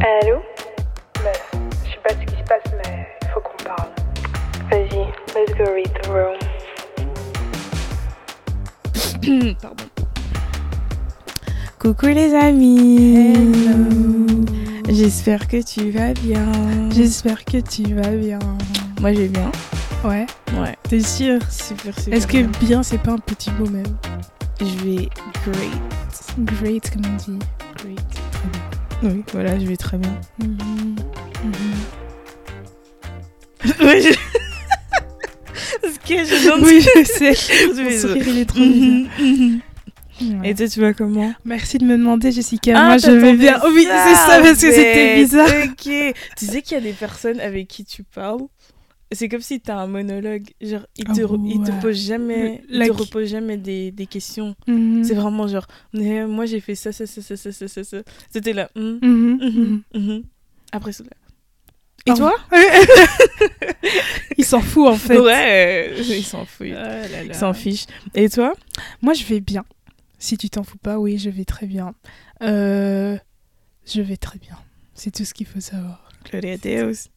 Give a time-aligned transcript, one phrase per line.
[0.00, 0.40] Allô
[1.22, 1.50] Meuf,
[1.84, 3.90] je sais pas ce qui se passe, mais il faut qu'on parle.
[4.70, 6.38] Vas-y, let's go read the room.
[9.62, 9.84] Pardon.
[11.78, 13.34] Coucou les amis.
[14.88, 16.46] J'espère que tu vas bien.
[16.90, 18.38] J'espère que tu vas bien.
[19.00, 19.50] Moi je vais bien.
[20.04, 20.26] Ouais,
[20.58, 20.76] Ouais.
[20.88, 21.38] t'es sûr?
[21.48, 22.14] Super super.
[22.18, 22.50] Est-ce que bien.
[22.60, 23.86] bien c'est pas un petit mot même?
[24.64, 25.08] Je vais
[25.44, 25.80] great.
[26.60, 27.38] Great comme on dit.
[27.76, 28.00] Great.
[28.32, 28.62] Très bien.
[29.14, 30.20] Oui, voilà, je vais très bien.
[30.38, 30.96] Mhm.
[33.80, 34.18] Oui, je-
[35.82, 37.34] Parce que je donne Oui, je sais.
[37.34, 38.60] Je vais- sourire, il est trop.
[38.60, 40.50] Ouais.
[40.50, 41.32] Et toi, tu vas comment?
[41.44, 42.72] Merci de me demander, Jessica.
[42.76, 43.60] Ah, Moi, je vais bien.
[43.64, 45.48] Oh oui, c'est ça, parce que c'était bizarre.
[45.64, 46.14] Ok.
[46.36, 48.42] Tu sais qu'il y a des personnes avec qui tu parles?
[49.12, 50.44] C'est comme si t'as un monologue.
[50.60, 54.54] Genre, ils te, Oh, ils te posent jamais, ils te reposent jamais des, des questions.
[54.66, 55.04] Mhm.
[55.04, 57.96] C'est vraiment genre, Mais moi j'ai fait ça, ça, ça, ça, ça, ça, ça.
[58.30, 58.70] C'était là.
[58.74, 60.00] hum, Mhm, mhm, mhm.
[60.00, 60.22] mhm.
[60.72, 61.10] Après cela.
[62.06, 62.14] Et Oh.
[62.16, 62.34] toi?
[64.38, 65.18] Il s'en fout en fait.
[65.18, 66.66] Ouais, ils s'en foutent.
[66.72, 67.16] Oh.
[67.28, 67.86] Ils s'en fichent.
[68.14, 68.54] Et toi?
[69.02, 69.64] Moi, je vais bien.
[70.18, 71.94] Si tu t'en fous pas, oui, je vais très bien.
[72.42, 73.16] Euh,
[73.86, 74.56] je vais très bien.
[74.94, 76.08] C'est tout ce qu'il faut savoir.
[76.28, 77.08] Gloria Deus.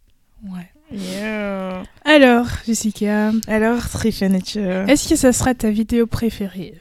[0.43, 0.69] Ouais.
[0.91, 1.83] Yeah.
[2.03, 4.87] Alors, Jessica, Alors, Trifanature.
[4.87, 6.75] est-ce que ça sera ta vidéo préférée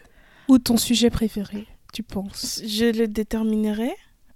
[0.49, 2.61] ou ton sujet préféré, tu penses?
[2.67, 3.91] Je le déterminerai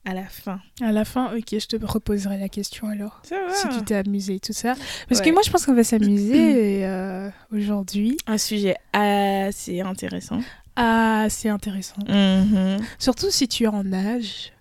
[0.07, 0.61] à la fin.
[0.81, 3.21] À la fin, ok, je te reposerai la question alors.
[3.25, 3.53] Ça va.
[3.55, 4.75] Si tu t'es amusé et tout ça.
[5.09, 8.17] Parce que moi, je pense qu'on va s'amuser euh, aujourd'hui.
[8.27, 10.41] Un sujet assez intéressant.
[10.77, 11.97] Ah, c'est intéressant.
[12.09, 12.79] Mhm.
[12.99, 14.53] Surtout si tu es en âge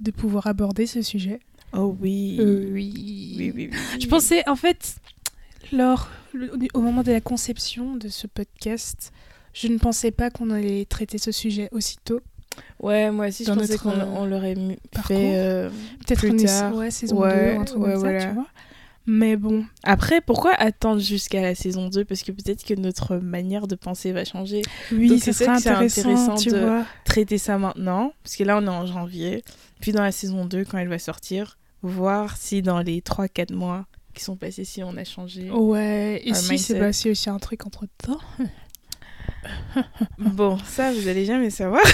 [0.00, 1.38] de pouvoir aborder ce sujet.
[1.74, 2.36] Oh oui.
[2.40, 2.92] Euh, oui,
[3.38, 3.70] oui, oui.
[4.00, 4.96] Je pensais, en fait,
[5.72, 9.12] lors, le- au moment de la conception de ce podcast,
[9.54, 12.20] je ne pensais pas qu'on allait traiter ce sujet aussitôt.
[12.80, 14.54] Ouais, moi aussi, je pensais qu'on euh, l'aurait
[15.06, 15.32] fait.
[15.36, 15.70] euh,
[16.06, 16.74] Peut-être Plus tard.
[16.74, 18.46] ouais, saison Ouais, 2 ou un truc ouais, comme ça, tu vois.
[19.06, 23.66] Mais bon, Après, pourquoi attendre jusqu'à la saison 2 Parce que peut-être que notre manière
[23.66, 24.62] de penser va changer.
[24.92, 26.84] oui, c'est ça c'est intéressant, intéressant tu de- vois.
[27.04, 29.42] Traiter ça maintenant, parce que là, on est en janvier.
[29.80, 33.86] Puis dans la saison 2, quand elle va sortir, voir si dans les 3-4 mois
[34.14, 35.50] qui sont passés, si on a changé.
[35.50, 38.20] Ouais, et si c'est passé aussi un truc entre temps.
[40.18, 41.82] Bon, ça, vous allez jamais savoir.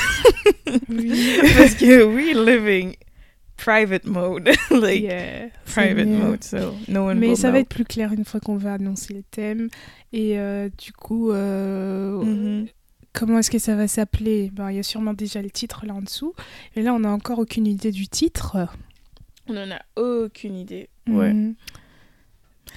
[0.90, 1.38] Oui.
[1.56, 2.94] parce que we living
[3.56, 4.50] private mode.
[4.70, 8.24] like, Yeah, private mode, so no one Mais will ça va être plus clair une
[8.26, 9.68] fois qu'on va annoncer le thème.
[10.12, 12.66] Et euh, du coup, euh, Mhm.
[13.14, 14.50] comment est-ce que ça va s'appeler?
[14.52, 16.34] Ben, Il y a sûrement déjà le titre là en dessous.
[16.76, 18.56] Et là, on n'a encore aucune idée du titre.
[19.48, 20.88] On en a aucune idée.
[21.06, 21.32] Ouais.
[21.32, 21.54] Mhm.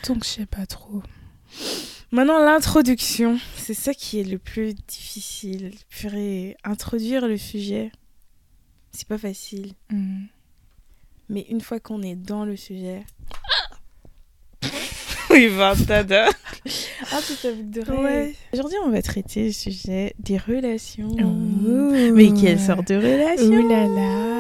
[0.08, 1.04] Donc, je sais pas trop.
[2.12, 5.72] Maintenant, l'introduction, c'est ça qui est le plus difficile.
[5.90, 7.92] Purée, introduire le sujet,
[8.92, 9.74] c'est pas facile.
[9.92, 10.28] Mhm.
[11.30, 13.04] Mais une fois qu'on est dans le sujet.
[15.30, 16.30] oui, va, tada.
[17.12, 18.00] Ah, c'est ta boucle de rêve.
[18.00, 18.36] Ouais.
[18.54, 21.16] Aujourd'hui, on va traiter le sujet des relations.
[21.24, 22.12] Oh.
[22.14, 24.31] Mais quelle sorte de relation Ouh là là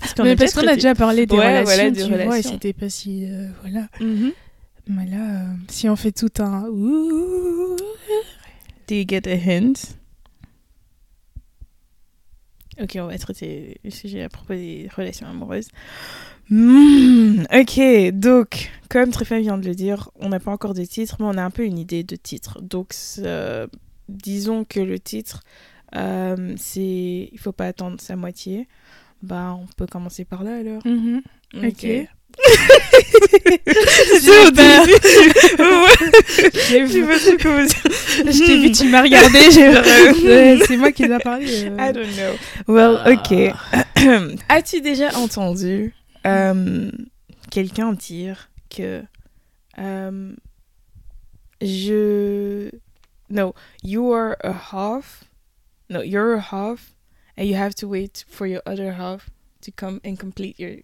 [0.00, 2.50] Parce qu'on a parce a déjà parlé des Ouais, relations, voilà, tu vois, et relations.
[2.52, 3.26] c'était pas si...
[3.30, 3.86] euh, voilà.
[4.00, 4.32] Mhm.
[4.88, 6.62] Mais là, euh, si on fait tout un...
[8.88, 9.74] Do you get a hint?
[12.82, 15.68] Ok, on va traiter le sujet à propos des relations amoureuses.
[16.48, 21.16] Hmm, ok, donc, comme Tréphane vient de le dire, on n'a pas encore de titre,
[21.20, 22.60] mais on a un peu une idée de titre.
[22.62, 23.66] Donc, euh,
[24.08, 25.42] disons que le titre,
[25.94, 28.66] euh, c'est Il faut pas attendre sa moitié.
[29.22, 30.86] Bah, on peut commencer par là alors.
[30.86, 31.20] Mhm.
[31.64, 31.84] Ok.
[35.58, 36.10] Ouais.
[36.68, 36.82] J'ai
[38.24, 39.38] Je t'ai vu, tu m'as regardé.
[40.66, 41.64] c'est moi qui parlé.
[41.68, 41.76] euh.
[41.78, 42.34] I don't know.
[42.68, 43.10] Well, Ah.
[43.12, 43.32] ok.
[44.48, 45.94] As-tu déjà entendu
[46.26, 46.90] euh,
[47.50, 49.02] quelqu'un dire que
[49.78, 50.32] euh,
[51.60, 52.70] je
[53.28, 55.24] no you are a half
[55.88, 56.80] no you're a half
[57.36, 59.30] and you have to wait for your other half
[59.62, 60.76] to come and complete your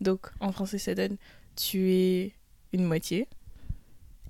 [0.00, 1.16] donc en français ça donne
[1.58, 2.32] tu es
[2.72, 3.26] une moitié.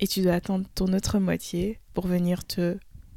[0.01, 2.77] Et tu dois attendre ton autre moitié pour venir te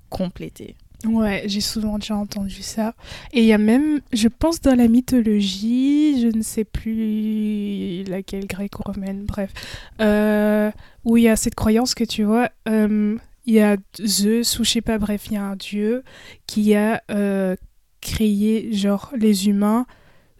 [0.10, 0.76] compléter.
[1.06, 2.94] Ouais, j'ai souvent déjà entendu ça.
[3.34, 8.46] Et il y a même, je pense dans la mythologie, je ne sais plus laquelle
[8.46, 9.52] grecque ou romaine, bref,
[10.00, 10.72] euh,
[11.06, 14.64] où il y a cette croyance que tu vois, euh, il y a Zeus ou
[14.64, 16.04] je sais pas, bref, il y a un dieu
[16.46, 17.56] qui a euh,
[18.02, 19.86] créé genre les humains,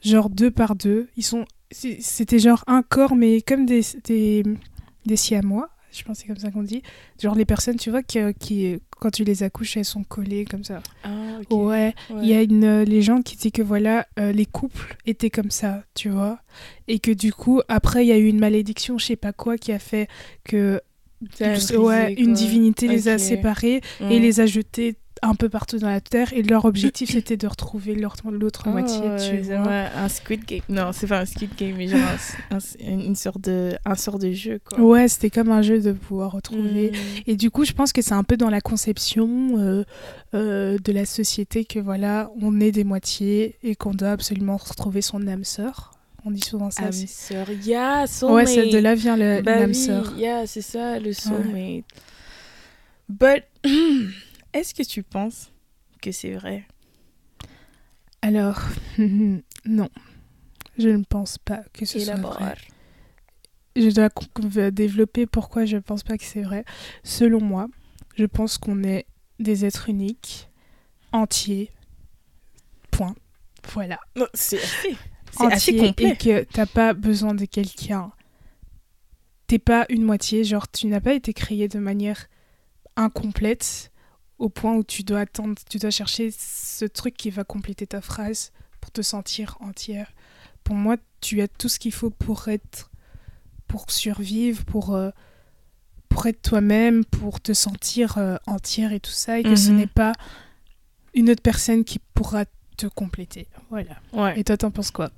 [0.04, 1.10] genre deux par deux.
[1.18, 4.44] Ils sont, c'était genre un corps, mais comme des, des,
[5.06, 5.70] des siamois.
[5.94, 6.84] Je pense que c'est comme ça qu'on dit.
[7.22, 10.64] Genre les personnes, tu vois, qui, qui, quand tu les accouches, elles sont collées comme
[10.64, 10.82] ça.
[11.04, 14.96] Ah, Ouais, il y a une euh, légende qui dit que voilà, euh, les couples
[15.06, 16.40] étaient comme ça, tu vois.
[16.88, 19.58] Et que du coup, après, il y a eu une malédiction, je sais pas quoi,
[19.58, 20.08] qui a fait
[20.46, 20.80] que
[21.22, 25.90] brisé, ouais, une divinité les a séparés et les a jetés un peu partout dans
[25.90, 26.34] la terre.
[26.34, 29.68] Et leur objectif, c'était de retrouver leur- l'autre Oh, moitié, tu ouais, vois.
[29.68, 30.62] ouais, un Squid Game.
[30.70, 32.00] Non, c'est pas un Squid Game, mais genre
[32.52, 34.80] un- un- une sorte de, un sort de jeu, quoi.
[34.80, 36.92] Ouais, c'était comme un jeu de pouvoir retrouver.
[36.92, 36.96] Mm.
[37.28, 39.84] Et du coup, je pense que c'est un peu dans la conception euh,
[40.34, 45.02] euh, de la société que voilà, on est des moitiés et qu'on doit absolument retrouver
[45.02, 45.92] son âme sœur.
[46.24, 46.84] On dit souvent ça.
[46.84, 48.48] Âme sœur, yeah, ouais, soulmate.
[48.48, 50.14] c'est de là vient le- bah l'âme oui, sœur.
[50.18, 51.84] yeah, c'est ça, le soulmate.
[53.10, 53.44] But,
[54.54, 55.52] est-ce que tu penses
[56.02, 56.66] que c'est vrai?
[58.22, 58.60] Alors,
[58.98, 59.90] non,
[60.78, 62.56] je ne pense pas que ce soit vrai.
[63.76, 64.10] Je dois
[64.42, 66.66] v- développer pourquoi je pense pas que c'est vrai.
[67.04, 67.68] Selon moi,
[68.18, 69.06] je pense qu'on est
[69.40, 70.50] des êtres uniques,
[71.14, 71.72] entiers.
[72.92, 73.16] Point.
[73.74, 73.98] Voilà.
[74.34, 74.60] C'est
[75.40, 76.10] assez, complet.
[76.10, 78.12] et que t'as pas besoin de quelqu'un.
[79.48, 82.28] T'es pas une moitié, genre tu n'as pas été créé de manière
[82.98, 83.91] incomplète
[84.42, 88.02] au point où tu dois attendre, tu dois chercher ce truc qui va compléter ta
[88.02, 90.12] phrase pour te sentir entière.
[90.64, 92.90] Pour moi, tu as tout ce qu'il faut pour être,
[93.68, 95.12] pour survivre, pour euh,
[96.10, 99.78] pour être toi-même, pour te sentir euh, entière et tout ça, et que ce Mhm.
[99.78, 100.12] n'est pas
[101.14, 102.44] une autre personne qui pourra
[102.78, 103.48] te compléter.
[103.70, 103.96] Voilà.
[104.12, 104.38] Ouais.
[104.40, 105.10] Et toi, t'en penses quoi?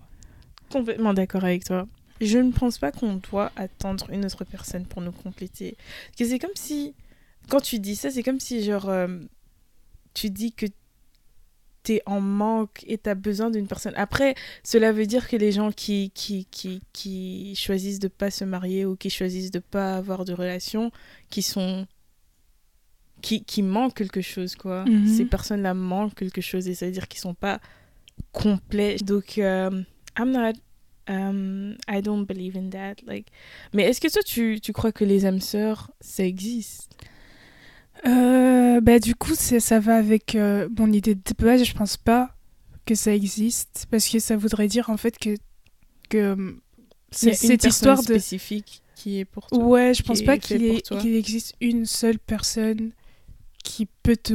[0.72, 1.88] Complètement d'accord avec toi.
[2.22, 5.76] Je ne pense pas qu'on doit attendre une autre personne pour nous compléter.
[6.08, 6.94] Parce que c'est comme si,
[7.50, 9.20] quand tu dis ça, c'est comme si, genre, euh,
[10.14, 10.66] tu dis que
[11.84, 13.94] t'es en manque et t'as besoin d'une personne.
[13.98, 18.46] Après, cela veut dire que les gens qui, qui, qui, qui choisissent de pas se
[18.46, 20.92] marier ou qui choisissent de pas avoir de relation,
[21.30, 21.86] qui sont...
[23.22, 24.84] Qui, qui manquent quelque chose, quoi.
[24.86, 25.08] Mhm.
[25.08, 27.62] Ces personnes-là manquent quelque chose et ça veut dire qu'ils sont pas
[28.34, 28.98] complets.
[28.98, 29.84] Donc, euh,
[30.18, 30.54] I'm not...
[31.08, 32.96] um, I don't believe in that.
[33.06, 33.28] Like...
[33.74, 36.90] Mais est-ce que toi, tu, tu crois que les âmes sœurs, ça existe?
[38.06, 41.64] Euh, bah, du coup, ça va avec euh, mon idée de base.
[41.64, 42.36] Je pense pas
[42.86, 45.36] que ça existe parce que ça voudrait dire en fait que,
[46.10, 46.52] que euh,
[47.12, 48.04] c'est- cette histoire de.
[48.04, 49.58] spécifique qui est pour toi.
[49.64, 52.92] Ouais, je pense pas qu'il existe une seule personne
[53.64, 54.34] qui peut te.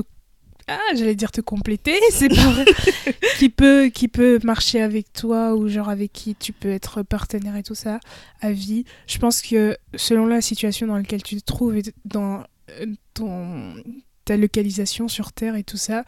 [0.71, 2.65] Ah, j'allais dire te compléter, c'est pas vrai.
[3.39, 7.57] qui, peut, qui peut marcher avec toi ou genre avec qui tu peux être partenaire
[7.57, 8.01] et tout ça
[8.43, 8.85] à vie.
[9.07, 12.43] Je pense que selon la situation dans laquelle tu te trouves et dans
[13.15, 13.75] ton,
[14.25, 16.05] ta localisation sur Terre et tout ça,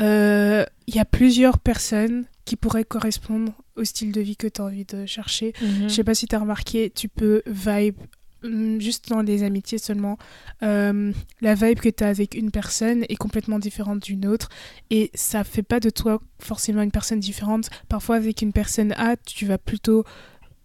[0.00, 4.60] euh, il y a plusieurs personnes qui pourraient correspondre au style de vie que tu
[4.60, 5.52] as envie de chercher.
[5.60, 5.88] Mhm.
[5.88, 7.96] Je sais pas si tu as remarqué, tu peux vibe
[8.42, 10.16] hum, juste dans les amitiés seulement.
[10.62, 14.48] euh, la vibe que tu as avec une personne est complètement différente d'une autre
[14.90, 17.68] et ça fait pas de toi forcément une personne différente.
[17.88, 20.04] Parfois avec une personne A, tu vas plutôt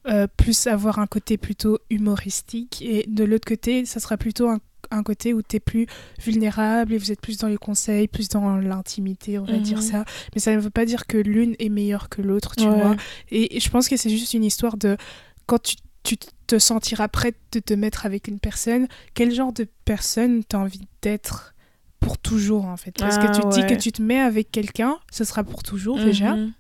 [0.08, 4.60] euh, plus avoir un côté plutôt humoristique et de l'autre côté, ça sera plutôt un,
[4.92, 5.86] un côté où tu es plus
[6.24, 9.62] vulnérable et vous êtes plus dans les conseils, plus dans l'intimité, on va Mhm.
[9.62, 10.06] dire ça.
[10.34, 12.78] Mais ça ne veut pas dire que l'une est meilleure que l'autre, tu Ouais.
[12.78, 12.96] vois.
[13.30, 14.98] Et, et je pense que c'est juste une histoire de
[15.46, 16.18] quand tu, tu
[16.48, 20.60] te sentiras prête de te mettre avec une personne, quel genre de personne tu as
[20.60, 21.54] envie d'être
[22.00, 22.96] pour toujours en fait?
[23.00, 25.64] Parce Ah, que tu te dis que tu te mets avec quelqu'un, ce sera pour
[25.64, 26.52] toujours déjà, Mhm.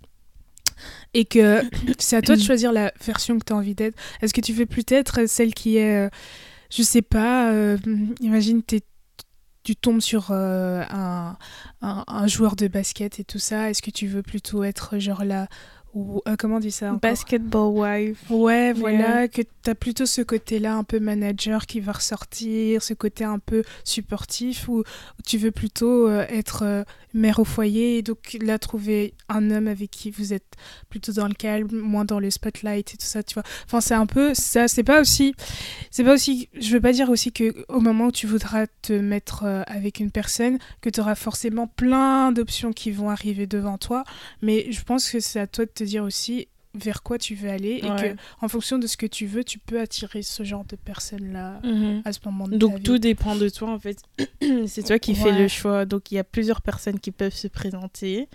[1.13, 1.61] et que
[1.99, 3.97] c'est à toi de choisir la version que tu as envie d'être.
[4.21, 6.09] Est-ce que tu veux plus être celle qui est, euh,
[6.69, 7.77] je sais pas, euh,
[8.19, 10.83] imagine tu tombes sur euh,
[11.81, 15.47] un, joueur de basket et tout ça, est-ce que tu veux plutôt être genre là
[15.95, 16.99] ou euh, comment on dit ça encore?
[16.99, 18.29] Basketball wife.
[18.29, 22.93] Ouais, voilà, que tu as plutôt ce côté-là un peu manager qui va ressortir, ce
[22.93, 24.83] côté un peu supportif, ou
[25.25, 26.83] tu veux plutôt euh, être euh,
[27.13, 30.55] mère au foyer, et donc là trouver un homme avec qui vous êtes
[30.89, 33.43] plutôt dans le calme, moins dans le spotlight et tout ça, tu vois.
[33.65, 35.33] Enfin, c'est un peu ça, c'est pas aussi.
[35.91, 36.49] C'est pas aussi.
[36.59, 40.11] Je veux pas dire aussi que au moment où tu voudras te mettre avec une
[40.11, 44.03] personne, que tu auras forcément plein d'options qui vont arriver devant toi,
[44.41, 47.49] mais je pense que c'est à toi de te dire aussi vers quoi tu veux
[47.49, 50.65] aller et que en fonction de ce que tu veux, tu peux attirer ce genre
[50.65, 52.01] de personnes là Mhm.
[52.03, 52.83] à ce moment de ta Donc vie.
[52.83, 53.97] tout dépend de toi en fait.
[54.67, 55.39] c'est toi qui fais Ouais.
[55.43, 55.85] le choix.
[55.85, 58.27] Donc il y a plusieurs personnes qui peuvent se présenter.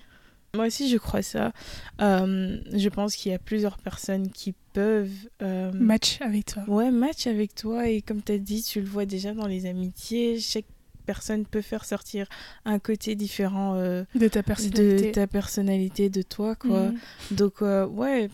[0.55, 1.53] Moi aussi je crois ça.
[2.01, 6.65] Euh, je pense qu'il y a plusieurs personnes qui peuvent euh, match avec toi.
[6.67, 9.67] ouais match avec toi et comme tu as dit tu le vois déjà dans les
[9.67, 10.41] amitiés.
[10.41, 10.65] Chaque
[11.13, 12.29] personne peut faire sortir
[12.65, 15.09] un côté différent euh, De ta personnalité.
[15.09, 16.83] de ta personnalité, de toi quoi.
[16.83, 16.99] Mhm.
[17.33, 18.31] Donc, euh, ouais,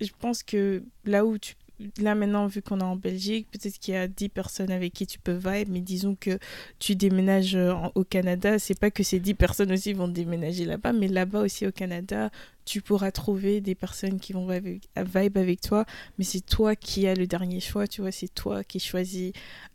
[0.00, 1.54] je pense que là où tu,
[1.98, 5.06] là maintenant, vu qu'on est en Belgique, peut-être qu'il y a 10 personnes avec qui
[5.06, 6.38] tu peux vibe, mais disons que
[6.78, 10.92] tu déménages euh, au Canada, c'est pas que ces 10 personnes aussi vont déménager là-bas,
[10.92, 12.30] mais là-bas aussi au Canada,
[12.64, 15.84] tu pourras trouver des personnes qui vont vibe avec, avec toi,
[16.18, 19.32] mais c'est toi qui as le dernier choix, tu vois, c'est toi qui choisis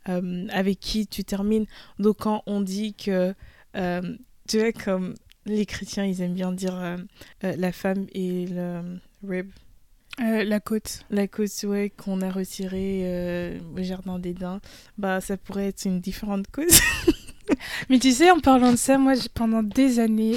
[0.08, 1.66] euh, avec qui tu termines.
[1.98, 3.34] Donc quand on dit que,
[3.76, 4.16] euh,
[4.48, 5.14] tu vois, comme
[5.46, 6.96] les chrétiens, ils aiment bien dire euh,
[7.44, 9.50] euh, la femme et le rib,
[10.20, 11.04] Euh, la côte.
[11.10, 14.60] la côte ouais, qu'on a retirée euh, au jardin d'Éden,
[14.98, 16.80] bah ça pourrait être une différente cause.
[17.88, 20.34] Mais tu sais, en parlant de ça, moi, pendant des années,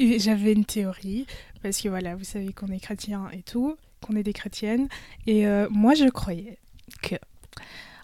[0.00, 1.26] j'avais une théorie.
[1.62, 4.88] Parce que voilà, vous savez qu'on est chrétien et tout, qu'on est des chrétiennes.
[5.26, 6.58] Et euh, moi, je croyais
[7.02, 7.14] que,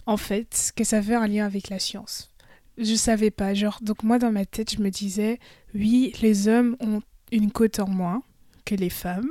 [0.07, 2.31] en fait, que ça avait un lien avec la science.
[2.79, 3.53] Je savais pas.
[3.53, 5.39] Genre, donc moi, dans ma tête, je me disais,
[5.75, 7.03] oui, les hommes ont
[7.33, 8.23] une côte en moins
[8.65, 9.31] que les femmes.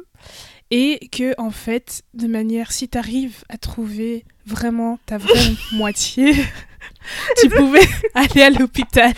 [0.72, 6.34] Et que, en fait, de manière, si tu arrives à trouver vraiment ta vraie moitié,
[7.42, 9.12] tu pouvais aller à l'hôpital.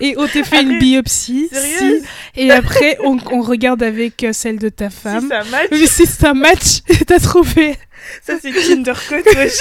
[0.00, 1.48] Et on t'a fait une biopsie.
[1.52, 2.02] Si,
[2.36, 5.28] et après, on, on regarde avec euh, celle de ta Si femme.
[5.28, 7.76] ça match, Mais si c'est un match, t'as trouvé.
[8.22, 9.58] ça c'est Tinder code, wesh.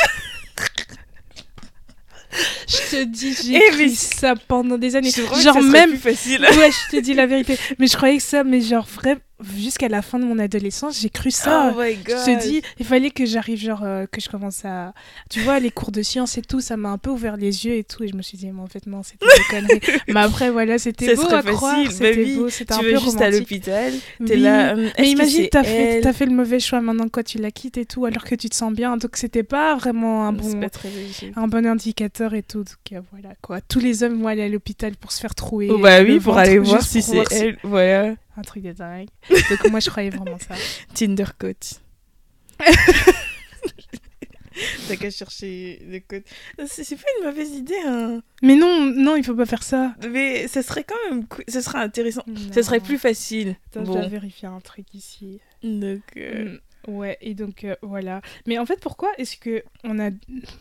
[2.67, 5.11] Je te dis, j'ai Eh, écrit mais- ça pendant des années.
[5.11, 6.41] Trouve que Genre ça même plus facile.
[6.41, 7.57] Ouais, je te dis la vérité.
[7.77, 9.17] Mais je croyais que ça, mais genre vrai,
[9.57, 11.73] jusqu'à la fin de mon adolescence, j'ai cru ça.
[11.75, 12.15] Oh my god.
[12.19, 14.93] je te dis, il fallait que j'arrive, genre, euh, que je commence à.
[15.29, 17.73] Tu vois, les cours de sciences et tout, ça m'a un peu ouvert les yeux
[17.75, 18.03] et tout.
[18.03, 19.99] Et je me suis dit, mais en fait, non, c'était des conneries.
[20.07, 21.75] mais après, voilà, c'était beau à croire.
[21.75, 22.35] facile, bah C'était oui.
[22.37, 23.39] beau, c'était un peu juste à romantique.
[23.39, 23.93] l'hôpital,
[24.25, 24.39] t'es Oui.
[24.41, 24.73] là.
[24.73, 27.51] hum, est-ce Mais imagine, t'as fait, t'as fait le mauvais choix maintenant quand tu la
[27.51, 28.97] quittes et tout, alors que tu te sens bien.
[28.97, 30.59] Donc c'était pas vraiment un bon,
[31.35, 32.59] un bon indicateur et tout.
[32.63, 33.61] Donc euh, voilà quoi.
[33.61, 35.69] Tous les hommes vont aller à l'hôpital pour se faire trouer.
[35.71, 37.57] Oh, bah oui, pour aller voir si c'est elle.
[37.63, 38.15] Voilà.
[38.35, 39.07] Un truc de dingue.
[39.29, 40.55] Donc moi je croyais vraiment ça.
[40.93, 41.55] Tinder code.
[44.87, 46.23] T'as qu'à chercher le code.
[46.67, 48.21] C'est pas une mauvaise idée, hein.
[48.43, 49.95] Mais non, non, il faut pas faire ça.
[50.11, 51.25] Mais ça serait quand même.
[51.47, 52.23] Ça serait intéressant.
[52.51, 53.55] Ça serait plus facile.
[53.71, 54.07] Attends, Je dois Bon.
[54.09, 55.39] vérifier un truc ici.
[55.63, 56.01] Donc.
[56.17, 58.21] euh, Mm, Ouais, et donc euh, voilà.
[58.45, 60.09] Mais en fait, pourquoi est-ce que on a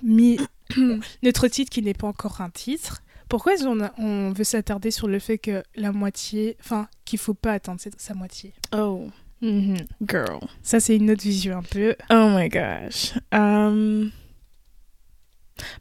[0.05, 0.39] mis
[1.25, 5.19] notre titre qui n'est pas encore un titre Pourquoi a- on veut s'attarder sur le
[5.19, 8.53] fait que la moitié, enfin, qu'il faut pas attendre sa moitié?
[8.77, 9.09] Oh,
[9.43, 10.39] girl.
[10.63, 11.97] Ça, c'est une autre vision un peu.
[12.11, 13.15] Oh my gosh.
[13.33, 14.07] Euh,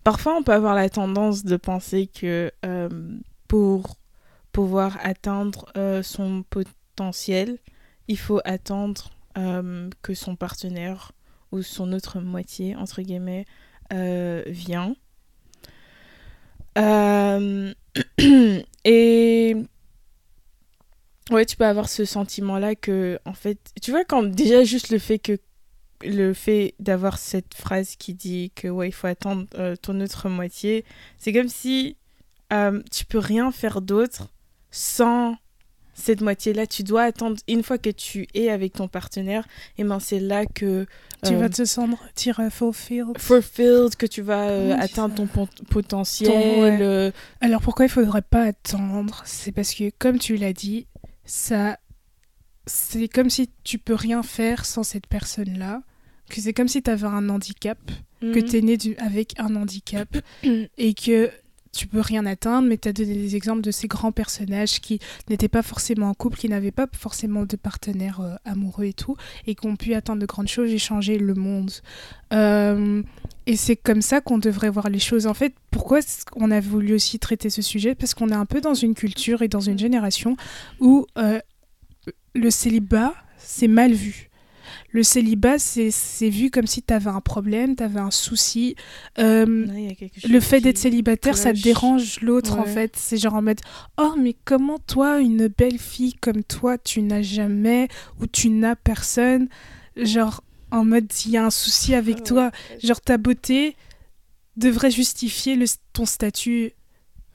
[0.05, 3.17] Parfois, on peut avoir la tendance de penser que euh,
[3.49, 3.97] pour
[4.53, 7.57] pouvoir atteindre euh, son potentiel,
[8.07, 11.11] il faut attendre euh, que son partenaire
[11.51, 13.45] ou son autre moitié, entre guillemets,
[13.91, 14.95] euh, vient.
[16.77, 17.73] Euh,
[18.85, 19.55] et
[21.29, 24.99] ouais, tu peux avoir ce sentiment-là que, en fait, tu vois, quand déjà juste le
[24.99, 25.37] fait que
[26.03, 30.29] le fait d'avoir cette phrase qui dit que ouais il faut attendre euh, ton autre
[30.29, 30.83] moitié
[31.19, 31.95] c'est comme si
[32.51, 34.29] euh, tu peux rien faire d'autre
[34.71, 35.35] sans
[36.01, 39.83] cette moitié là tu dois attendre une fois que tu es avec ton partenaire et
[39.83, 40.85] ben c'est là que
[41.23, 43.17] Tu euh, vas te sentir euh, fulfilled.
[43.17, 45.27] fulfilled que tu vas euh, atteindre ton
[45.69, 46.77] potentiel Ton- ouais.
[46.81, 49.21] euh, Alors pourquoi il faudrait pas attendre?
[49.25, 50.87] C'est parce que, comme tu l'as dit,
[51.25, 51.77] ça,
[52.65, 55.81] c'est comme si tu peux rien faire sans cette personne-là.
[56.29, 57.77] Que c'est comme si tu avais un handicap,
[58.21, 58.43] que mhm.
[58.45, 60.07] tu es né du- avec un handicap
[60.77, 61.29] et que
[61.71, 64.99] tu peux rien atteindre, mais tu as donné des exemples de ces grands personnages qui
[65.29, 69.15] n'étaient pas forcément en couple, qui n'avaient pas forcément de partenaire euh, amoureux et tout,
[69.47, 71.71] et qui ont pu atteindre de grandes choses et changer le monde.
[72.33, 73.01] Euh,
[73.45, 75.27] et c'est comme ça qu'on devrait voir les choses.
[75.27, 75.99] En fait, pourquoi
[76.31, 77.95] qu'on a voulu aussi traiter ce sujet?
[77.95, 80.35] Parce qu'on est un peu dans une culture et dans une génération
[80.79, 81.39] où euh,
[82.35, 84.30] le célibat, c'est mal vu.
[84.93, 88.75] Le célibat, c'est vu comme si tu avais un problème, tu avais un souci.
[89.19, 89.95] Euh, Ouais,
[90.27, 92.95] le fait d'être célibataire, ça dérange l'autre en fait.
[92.97, 93.61] C'est genre en mode
[93.97, 97.87] Oh, mais comment toi, une belle fille comme toi, tu n'as jamais
[98.19, 99.47] ou tu n'as personne?
[99.95, 102.51] Genre en mode il y a un souci avec toi.
[102.83, 103.75] Genre ta beauté
[104.57, 106.73] devrait justifier le, ton statut.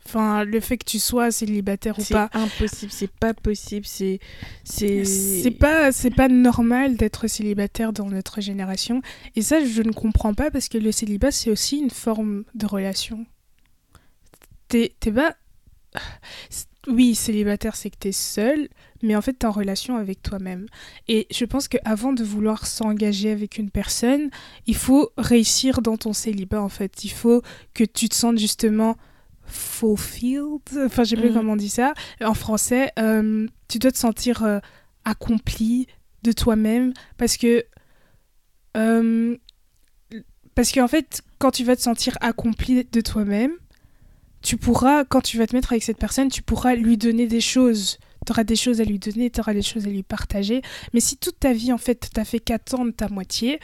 [0.07, 2.31] Enfin, le fait que tu sois célibataire ou c'est pas.
[2.33, 4.21] impossible c'est pas possible c'est
[4.63, 9.03] c'est C'est pas, c'est pas normal d'être célibataire dans notre génération.
[9.35, 12.67] Et ça, je ne comprends pas parce que le célibat, c'est aussi une forme de
[12.67, 13.27] relation.
[14.69, 15.35] T'es t'es pas.
[16.87, 18.69] Oui, célibataire, c'est que t'es seul,
[19.03, 20.67] mais en fait, t'es en relation avec toi-même.
[21.09, 24.31] Et je pense qu'avant de vouloir s'engager avec une personne,
[24.69, 27.03] il faut réussir dans ton célibat, en fait.
[27.03, 27.43] Il faut
[27.75, 28.97] que tu te sentes justement
[29.47, 30.61] fulfilled.
[30.85, 31.35] Enfin, je sais plus Mhm.
[31.35, 31.95] comment on dit ça.
[32.23, 34.59] En français, euh, tu dois te sentir euh,
[35.05, 35.87] accompli
[36.23, 37.65] de toi-même parce que
[38.77, 39.37] euh,
[40.55, 43.53] Parce qu'en fait, quand tu vas te sentir accompli de toi-même,
[44.43, 47.43] tu pourras, quand tu vas te mettre avec cette personne, tu pourras lui donner des
[47.43, 47.99] choses.
[48.25, 50.63] Tu auras des choses à lui donner, tu auras des choses à lui partager.
[50.95, 53.61] Mais si toute ta vie, en fait, t'as fait qu'attendre ta moitié,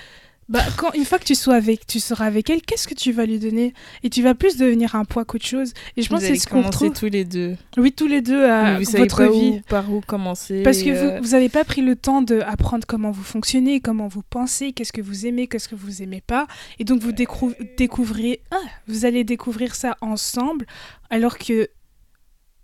[0.48, 3.12] bah, quand, une fois que tu, sois avec, tu seras avec elle, qu'est-ce que tu
[3.12, 3.72] vas lui donner?
[4.02, 5.72] Et tu vas plus devenir un poids qu'autre chose.
[5.96, 6.92] Et je pense Vous que c'est ce qu'on retrouve.
[6.92, 7.56] tous les deux.
[7.76, 9.58] Oui, tous les deux à vous savez votre pas vie.
[9.58, 10.62] où- par où commencer.
[10.62, 14.08] Parce que euh, vous, vous avez pas pris le temps d'apprendre comment vous fonctionnez, comment
[14.08, 16.46] vous pensez, qu'est-ce que vous aimez, qu'est-ce que vous aimez pas.
[16.78, 18.56] Et donc vous découv- découvrez, ah,
[18.88, 20.66] vous allez découvrir ça ensemble,
[21.08, 21.68] alors que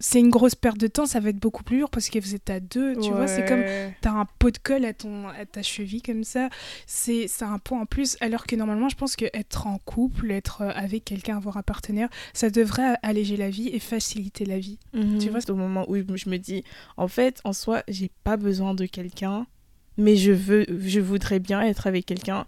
[0.00, 2.34] c'est une grosse perte de temps, ça va être beaucoup plus dur parce que vous
[2.34, 3.62] êtes à deux, tu vois, c'est comme
[4.00, 6.48] t'as un pot de colle à, ton, à ta cheville comme ça,
[6.86, 10.62] c'est un point en plus, alors que normalement je pense que être en couple, être
[10.62, 14.78] euh, avec quelqu'un, avoir un partenaire, ça devrait alléger la vie et faciliter la vie.
[14.94, 15.18] Mhm.
[15.18, 16.62] Tu vois, c'est au moment où je me dis,
[16.96, 19.46] en fait, en soi, j'ai pas besoin de quelqu'un,
[19.96, 22.46] mais je veux, je voudrais bien être avec quelqu'un.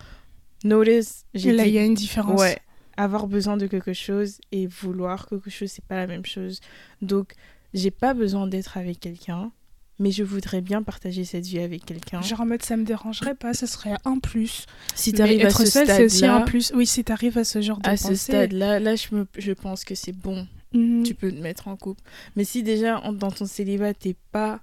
[0.63, 2.39] Notice, j'ai Là, dit- il y a une différence.
[2.41, 2.59] Ouais,
[3.03, 6.61] avoir besoin de quelque chose et vouloir quelque chose, c'est pas la même chose.
[7.03, 7.33] Donc,
[7.75, 9.53] j'ai pas besoin d'être avec quelqu'un,
[9.99, 12.23] mais je voudrais bien partager cette vie avec quelqu'un.
[12.23, 14.67] Genre en mode ça me dérangerait pas, ce serait un plus.
[14.95, 16.73] Si t'arrives à ce seul, c'est aussi un plus.
[16.75, 19.85] Oui, si t'arrives à ce genre de à ce stade-là, là, je, me, je pense
[19.85, 20.47] que c'est bon.
[20.73, 21.03] Mhm.
[21.03, 22.01] Tu peux te mettre en couple.
[22.37, 24.61] Mais si déjà, en- dans ton célibat, t'es pas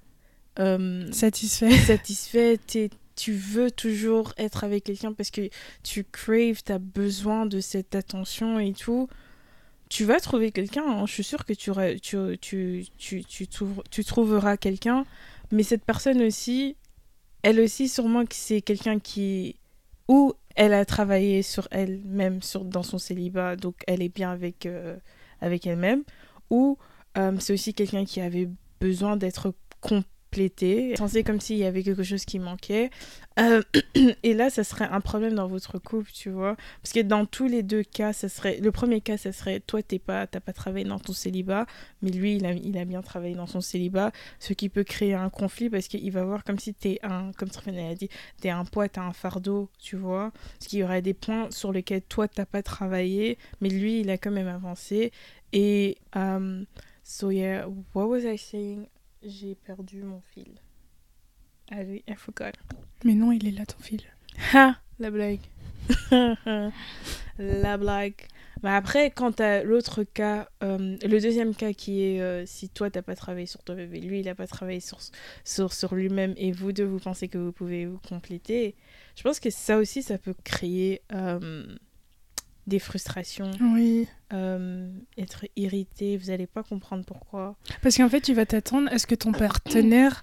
[0.59, 1.71] euh, satisfait.
[1.85, 5.49] satisfait, t'es- tu veux toujours être avec quelqu'un parce que
[5.83, 9.09] tu craves, t'as besoin de cette attention et tout,
[9.89, 10.85] tu vas trouver quelqu'un.
[10.85, 11.05] hein.
[11.05, 11.71] Je suis sûre que tu,
[12.01, 13.47] tu, tu, tu, tu,
[13.89, 15.05] tu trouveras quelqu'un.
[15.51, 16.75] Mais cette personne aussi,
[17.41, 19.55] elle aussi, sûrement que c'est quelqu'un qui.
[20.07, 24.65] Ou elle a travaillé sur elle-même sur, dans son célibat, donc elle est bien avec,
[24.65, 24.97] euh,
[25.41, 26.03] avec elle-même.
[26.49, 26.77] Ou
[27.17, 29.53] euh, c'est aussi quelqu'un qui avait besoin d'être
[30.37, 32.91] complété, sensé comme s'il y avait quelque chose qui manquait.
[33.39, 33.61] Euh,
[34.23, 36.55] et là, ça serait un problème dans votre couple, tu vois.
[36.81, 38.59] Parce que dans tous les deux cas, ça serait...
[38.59, 41.65] le premier cas, ça serait toi, t'es pas, t'as pas travaillé dans ton célibat,
[42.01, 45.15] mais lui, il a, il a bien travaillé dans son célibat, ce qui peut créer
[45.15, 48.49] un conflit parce qu'il va voir comme si t'es un, comme Stéphane a dit, t'es
[48.49, 50.31] un poids, t'as un fardeau, tu vois.
[50.59, 54.09] Parce qu'il y aurait des points sur lesquels toi, t'as pas travaillé, mais lui, il
[54.11, 55.11] a quand même avancé.
[55.51, 56.65] Et, um,
[57.03, 58.87] so yeah, what was I saying?
[59.23, 60.61] J'ai perdu mon fil.
[61.71, 62.51] Allez, I forgot.
[63.03, 64.01] Mais non, il est là ton fil.
[64.53, 65.41] Ha La blague.
[67.39, 68.27] la blague.
[68.63, 72.89] Mais après, quant à l'autre cas, euh, le deuxième cas qui est euh, si toi
[72.89, 74.99] t'as pas travaillé sur toi bébé, lui il a pas travaillé sur,
[75.43, 78.75] sur, sur lui-même et vous deux vous pensez que vous pouvez vous compléter,
[79.15, 81.67] je pense que ça aussi ça peut créer euh,
[82.67, 84.07] des frustrations, Oui.
[84.33, 87.55] euh, être irrité, vous allez pas comprendre pourquoi.
[87.81, 90.21] Parce qu'en fait, tu vas t'attendre à ce que ton partenaire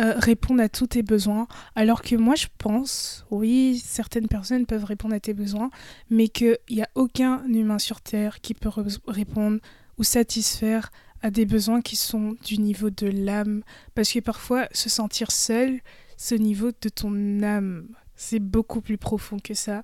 [0.00, 1.46] euh, réponde à tous tes besoins.
[1.74, 5.70] Alors que moi, je pense, oui, certaines personnes peuvent répondre à tes besoins,
[6.10, 9.58] mais qu'il n'y a aucun humain sur Terre qui peut re- répondre
[9.96, 10.90] ou satisfaire
[11.22, 13.62] à des besoins qui sont du niveau de l'âme.
[13.94, 15.80] Parce que parfois, se sentir seul,
[16.18, 17.86] c'est au niveau de ton âme.
[18.16, 19.82] C'est beaucoup plus profond que ça.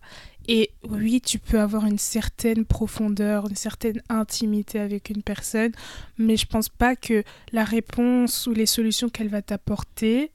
[0.49, 5.73] Et oui, tu peux avoir une certaine profondeur, une certaine intimité avec une personne,
[6.18, 10.33] mais je pense pas que la réponse ou les solutions qu'elle va t'apporter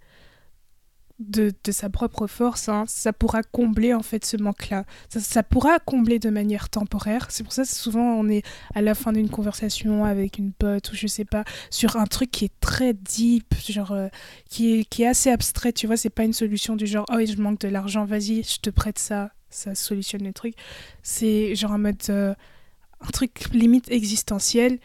[1.19, 4.85] de, de sa propre force, hein, ça pourra combler en fait ce manque-là.
[5.09, 7.27] Ça, ça pourra combler de manière temporaire.
[7.29, 10.91] C'est pour ça que souvent on est à la fin d'une conversation avec une pote
[10.91, 14.09] ou je sais pas sur un truc qui est très deep, genre euh,
[14.49, 15.73] qui est qui est assez abstrait.
[15.73, 18.59] Tu vois, c'est pas une solution du genre oh je manque de l'argent, vas-y, je
[18.59, 20.53] te prête ça, ça solutionne le truc.
[21.01, 22.35] C'est genre en mode euh,
[23.01, 24.77] un truc limite existentiel.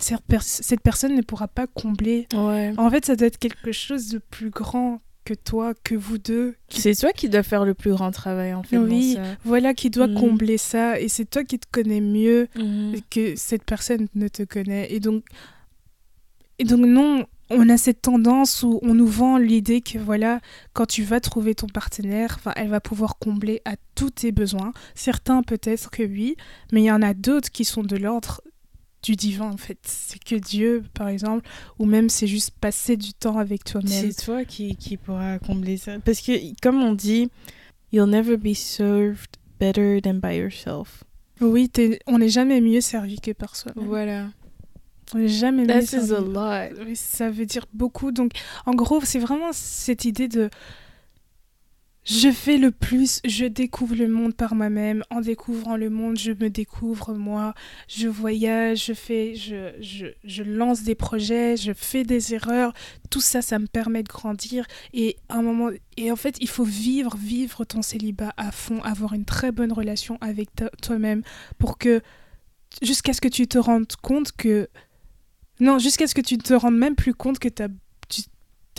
[0.00, 2.28] Cette, pers- cette personne ne pourra pas combler.
[2.32, 2.72] Ouais.
[2.76, 6.54] En fait, ça doit être quelque chose de plus grand que toi, que vous deux.
[6.68, 8.78] qui- C'est toi qui dois faire le plus grand travail en fait.
[8.78, 9.14] Oui.
[9.16, 9.30] dans ça.
[9.44, 10.14] Voilà, qui doit Mhm.
[10.14, 10.98] combler ça.
[11.00, 12.96] Et c'est toi qui te connais mieux Mhm.
[13.10, 14.90] que cette personne ne te connaît.
[14.92, 15.24] Et donc,
[16.58, 20.40] et donc non, on a cette tendance où on nous vend l'idée que voilà,
[20.72, 24.72] quand tu vas trouver ton partenaire, elle va pouvoir combler à tous tes besoins.
[24.94, 26.36] Certains peut-être que oui,
[26.72, 28.40] mais il y en a d'autres qui sont de l'ordre
[29.02, 29.78] du divin en fait.
[29.82, 34.12] C'est que Dieu, par exemple, ou même c'est juste passer du temps avec toi-même.
[34.12, 35.98] C'est toi qui, qui pourra combler ça.
[36.00, 36.32] Parce que,
[36.62, 37.30] comme on dit,
[37.92, 39.30] you'll never be served
[39.60, 41.04] better than by yourself.
[41.40, 41.70] Oui,
[42.06, 43.72] on n'est jamais mieux servi que par soi.
[43.76, 44.28] Voilà.
[45.14, 46.08] On n'est jamais mieux That servi.
[46.08, 46.74] is a lot.
[46.84, 48.10] Oui, ça veut dire beaucoup.
[48.12, 48.32] Donc,
[48.66, 50.50] en gros, c'est vraiment cette idée de.
[52.10, 55.04] Je fais le plus, je découvre le monde par moi-même.
[55.10, 57.52] En découvrant le monde, je me découvre moi.
[57.86, 62.72] Je voyage, je fais, je, je, lance des projets, je fais des erreurs.
[63.10, 64.64] Tout ça, ça me permet de grandir.
[64.94, 65.68] Et un moment,
[65.98, 69.72] et en fait, il faut vivre, vivre ton célibat à fond, avoir une très bonne
[69.72, 70.48] relation avec
[70.80, 71.22] toi-même
[71.58, 72.00] pour que,
[72.80, 74.70] jusqu'à ce que tu te rendes compte que,
[75.60, 77.64] non, jusqu'à ce que tu te rendes même plus compte que tu,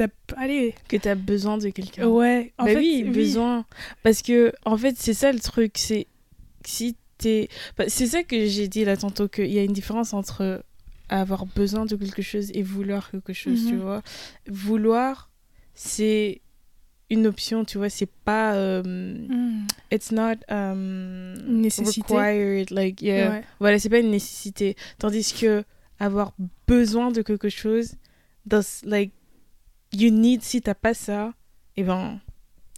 [0.08, 2.08] t'as, allez, Que t'as besoin de quelqu'un.
[2.08, 3.66] ouais, en bah fait, oui, besoin.
[4.04, 5.74] Parce que, en fait, c'est ça le truc.
[5.78, 6.08] C'est
[6.66, 7.50] si t'es.
[7.78, 10.64] bah, c'est ça que j'ai dit là tantôt, qu'il y a une différence entre
[11.10, 13.82] avoir besoin de quelque chose et vouloir quelque chose, tu Mhm.
[13.82, 14.02] vois.
[14.48, 15.30] Vouloir,
[15.74, 16.42] c'est
[17.10, 17.90] une option, tu vois.
[17.90, 18.54] C'est pas.
[18.54, 19.66] euh, Hmm.
[19.92, 20.36] it's not.
[20.50, 22.14] um, Une nécessité.
[22.14, 23.32] Required, like, yeah.
[23.32, 23.44] Ouais.
[23.60, 24.76] Voilà, c'est pas une nécessité.
[25.00, 25.64] Tandis que
[26.00, 26.34] avoir
[26.68, 27.96] besoin de quelque chose,
[28.48, 29.12] that's like,
[29.94, 31.34] you need, si t'as pas ça,
[31.76, 32.20] et ben,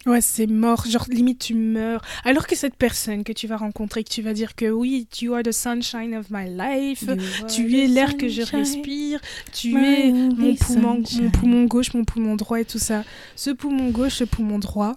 [0.08, 0.86] Ouais, c'est mort.
[0.88, 2.02] Genre, limite, tu meurs.
[2.24, 5.34] Alors que cette personne que tu vas rencontrer, que tu vas dire que oui, you
[5.36, 7.06] are the sunshine of my life,
[7.48, 9.20] tu es l'air que je respire,
[9.54, 13.04] tu es mon poumon, mon poumon gauche, mon poumon droit et tout ça.
[13.36, 14.96] Ce poumon gauche, ce poumon droit,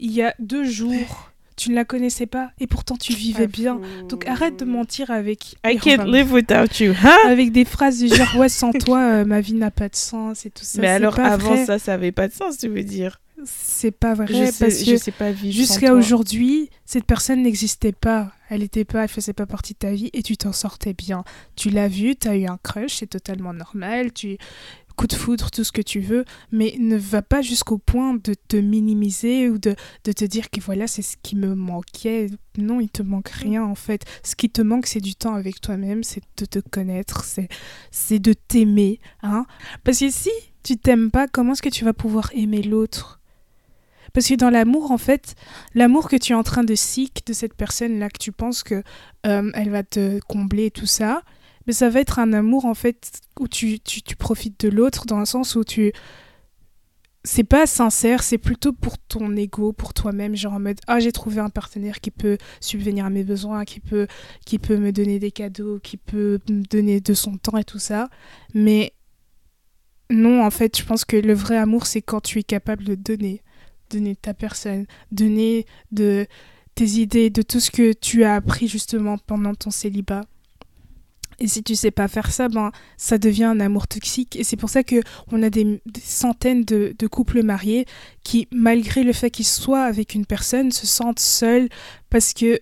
[0.00, 3.80] il y a deux jours, tu ne la connaissais pas et pourtant tu vivais bien.
[4.08, 5.56] Donc arrête de mentir avec.
[5.64, 7.28] I can't live without you, huh?
[7.28, 10.46] Avec des phrases du genre ouais sans toi euh, ma vie n'a pas de sens
[10.46, 10.80] et tout ça.
[10.80, 11.64] Mais alors, pas avant vrai.
[11.64, 13.20] ça, ça avait pas de sens, tu veux dire.
[13.44, 17.42] c'est pas vrai Je sais, parce je que sais pas vivre Jusqu'à aujourd'hui, cette personne
[17.42, 18.32] n'existait pas.
[18.50, 21.24] Elle était pas, elle faisait pas partie de ta vie et tu t'en sortais bien.
[21.56, 24.12] Tu l'as vu, tu as eu un crush, c'est totalement normal.
[24.12, 24.38] Tu
[24.94, 28.34] coup de foudre, tout ce que tu veux, mais ne va pas jusqu'au point de
[28.34, 32.28] te minimiser ou de, de te dire que voilà, c'est ce qui me manquait.
[32.58, 34.04] Non, il te manque rien en fait.
[34.22, 37.24] Ce qui te manque, c'est du temps avec toi-même, c'est de te connaître,
[37.90, 39.00] c'est de t'aimer.
[39.22, 39.46] Hein
[39.82, 40.30] Parce que si
[40.62, 43.20] tu t'aimes pas, comment est-ce que tu vas pouvoir aimer l'autre?
[44.14, 45.34] Parce que dans l'amour, en fait,
[45.74, 48.82] l'amour que tu es en train de seek de cette personne-là, que tu penses que
[49.26, 51.22] euh, elle va te combler tout ça,
[51.66, 55.16] mais ça va être un amour, en fait, où tu, tu, profites de l'autre, dans
[55.16, 55.92] un sens où tu...
[57.26, 61.10] C'est pas sincère, c'est plutôt pour ton ego, pour toi-même, genre en mode ah j'ai
[61.10, 64.08] trouvé un partenaire qui peut subvenir à mes besoins, qui peut
[64.44, 67.78] qui peut me donner des cadeaux, qui peut me donner de son temps et tout
[67.78, 68.10] ça.
[68.52, 68.92] Mais
[70.10, 72.94] non, en fait, je pense que le vrai amour c'est quand tu es capable de
[72.94, 73.40] donner
[73.90, 76.26] donner de ta personne, donner de
[76.74, 80.22] tes idées, de tout ce que tu as appris justement pendant ton célibat.
[81.40, 84.36] Et si tu sais pas faire ça, ben ça devient un amour toxique.
[84.36, 84.96] Et c'est pour ça que
[85.30, 87.86] on a des, centaines de, de couples mariés
[88.22, 91.68] qui, malgré le fait qu'ils soient avec une personne, se sentent seuls
[92.10, 92.60] parce que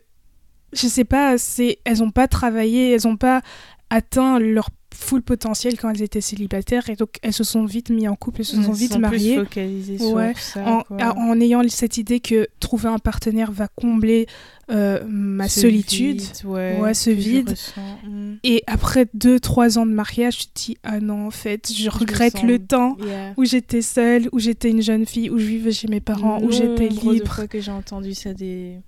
[0.72, 3.42] je sais pas, c'est elles ont pas travaillé, elles ont pas
[3.90, 8.06] atteint leur full potentiel quand elles étaient célibataires et donc elles se sont vite mis
[8.08, 10.82] en couple, elles se sont Ils vite sont plus mariées focalisés sur Ouais, ça, en,
[10.98, 14.26] à- en ayant cette idée que trouver un partenaire va combler
[14.70, 16.20] euh, ma Ce solitude.
[16.20, 17.50] vide, ouais, Ouais, ce je vide.
[17.50, 17.98] ressens.
[18.08, 18.34] Mm.
[18.44, 21.90] Et après deux, trois ans de mariage, tu te dis ah non en fait, je
[21.90, 23.34] regrette sens- le temps Yeah.
[23.36, 26.50] où j'étais seule, où j'étais une jeune fille, où je vivais chez mes parents, où
[26.52, 27.34] j'étais Nombre de libre.
[27.34, 28.78] fois que j'ai entendu ça des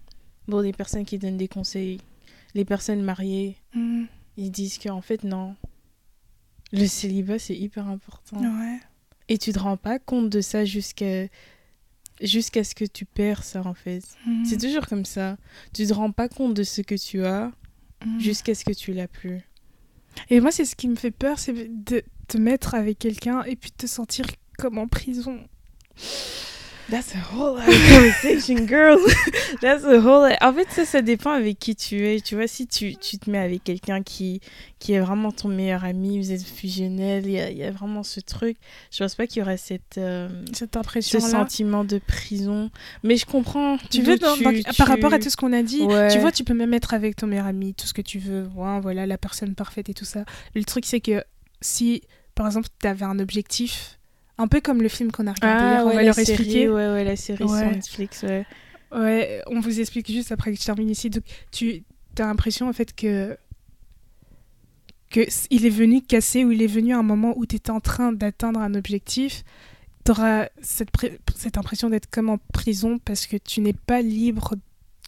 [0.48, 1.98] bon des personnes qui donnent des conseils,
[2.54, 4.04] les personnes mariées, Mm,
[4.36, 5.54] ils disent qu'en fait non,
[6.74, 8.78] le célibat c'est hyper important ouais.
[9.28, 11.26] et tu te rends pas compte de ça jusqu'à
[12.20, 14.02] jusqu'à ce que tu perds ça en fait.
[14.26, 15.36] Mm, C'est toujours comme ça.
[15.72, 17.50] Tu te rends pas compte de ce que tu as
[18.04, 18.20] mm.
[18.20, 19.40] jusqu'à ce que tu l'as plus.
[20.30, 23.56] Et moi, c'est ce qui me fait peur, c'est de te mettre avec quelqu'un et
[23.56, 24.26] puis de te sentir
[24.58, 25.40] comme en prison.
[26.90, 28.98] That's a whole other conversation, girl.
[29.62, 30.30] That's a whole.
[30.42, 32.20] En fait, ça, ça dépend avec qui tu es.
[32.20, 34.40] Tu vois, si tu, tu te mets avec quelqu'un qui,
[34.78, 38.20] qui est vraiment ton meilleur ami, vous êtes fusionnel, il y y a vraiment ce
[38.20, 38.58] truc.
[38.90, 41.26] Je pense pas qu'il y aurait cette, euh, Cette ce impression-là.
[41.28, 42.70] sentiment de prison.
[43.02, 43.78] Mais je comprends.
[43.90, 46.08] Tu veux, tu- par rapport à tout ce qu'on a dit, Ouais.
[46.12, 48.46] tu vois, tu peux même être avec ton meilleur ami, tout ce que tu veux,
[48.56, 50.24] ouais, voilà, la personne parfaite et tout ça.
[50.54, 51.24] Le truc, c'est que
[51.62, 52.02] si,
[52.34, 53.98] par exemple, tu avais un objectif,
[54.38, 56.30] un peu comme le film qu'on a regardé hier, Ah, on ouais, va leur série,
[56.32, 56.68] expliquer.
[56.68, 57.58] Ouais, ouais, la série Ouais.
[57.60, 58.44] sur Netflix, ouais.
[58.92, 61.10] Ouais, on vous explique juste après que je termine ici.
[61.10, 61.82] Donc, tu
[62.18, 63.36] as l'impression, en fait, que
[65.10, 67.56] que s- il est venu casser ou il est venu à un moment où tu
[67.56, 69.44] étais en train d'atteindre un objectif.
[70.04, 70.88] Tu auras cette,
[71.36, 74.54] cette impression d'être comme en prison parce que tu n'es pas libre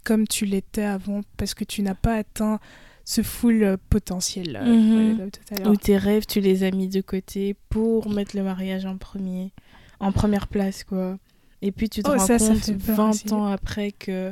[0.04, 2.60] comme tu l'étais avant, parce que tu n'as pas atteint
[3.08, 4.58] ce full euh, potentiel.
[4.60, 5.72] euh, tout à l'heure.
[5.72, 9.52] Ou tes rêves, tu les as mis de côté pour mettre le mariage en premier,
[10.00, 11.16] en première place, quoi.
[11.62, 13.32] Et puis tu te Oh, rends ça, compte fait peur 20 aussi.
[13.32, 14.30] ans après que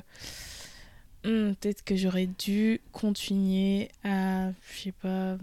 [1.25, 5.39] Hmm, peut-être que j'aurais dû continuer à, je sais pas,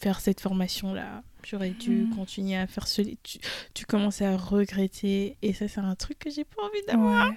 [0.00, 1.22] faire cette formation-là.
[1.48, 2.16] J'aurais dû Mm.
[2.16, 3.02] continuer à faire ce.
[3.22, 3.38] Tu,
[3.72, 5.36] tu commençais à regretter.
[5.42, 7.28] Et ça, c'est un truc que j'ai pas envie d'avoir.
[7.28, 7.34] Ouais.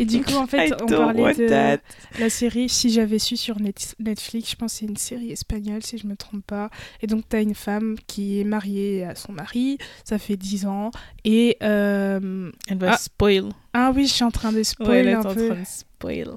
[0.00, 1.78] Et du coup, en fait, I on parlait de that.
[2.20, 4.50] la série Si j'avais su sur Net- Netflix.
[4.52, 6.70] Je pense que c'est une série espagnole, si je me trompe pas.
[7.02, 9.78] Et donc, tu as une femme qui est mariée à son mari.
[10.04, 10.90] Ça fait 10 ans.
[11.24, 11.56] Et.
[11.62, 12.96] euh, Elle va Ah.
[12.96, 13.48] spoil.
[13.72, 15.46] Ah oui, je suis en train de Ouais, spoiler elle est un en peu.
[15.48, 16.34] train de spoil.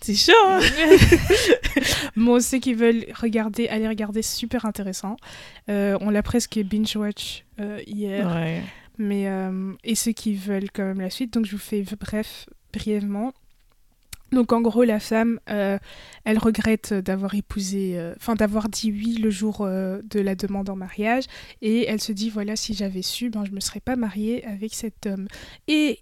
[0.00, 0.60] C'est chaud, hein
[2.16, 5.16] Moi, ceux qui veulent regarder, aller regarder, super intéressant.
[5.68, 8.26] Euh, on l'a presque binge-watch euh, hier.
[8.26, 8.62] Ouais.
[8.98, 12.46] Mais, euh, et ceux qui veulent quand même la suite, donc je vous fais bref,
[12.72, 13.32] brièvement.
[14.34, 15.78] Donc en gros, la femme, euh,
[16.24, 20.68] elle regrette d'avoir épousé, euh, enfin d'avoir dit oui le jour euh, de la demande
[20.68, 21.24] en mariage,
[21.62, 24.74] et elle se dit voilà si j'avais su, ben je me serais pas mariée avec
[24.74, 25.28] cet homme.
[25.68, 26.00] Et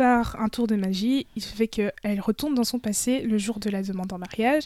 [0.00, 3.68] par un tour de magie, il fait qu'elle retourne dans son passé le jour de
[3.68, 4.62] la demande en mariage,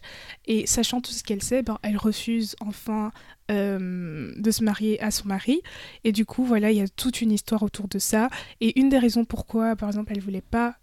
[0.47, 3.11] et sachant tout ce qu'elle sait, ben, elle refuse enfin
[3.51, 5.61] euh, de se marier à son mari.
[6.05, 8.29] Et du coup, voilà, il y a toute une histoire autour de ça.
[8.61, 10.77] Et une des raisons pourquoi, par exemple, elle voulait pas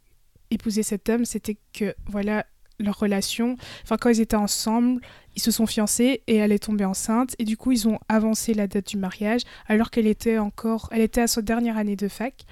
[0.50, 2.46] épouser cet homme, c'était que, voilà,
[2.78, 5.00] leur relation, enfin, quand ils étaient ensemble,
[5.38, 7.38] ils se sont fiancés et elle est tombée enceinte.
[7.40, 11.02] Et du coup, ils ont avancé la date du mariage alors qu'elle était encore, elle
[11.02, 12.46] était à sa dernière année de fac.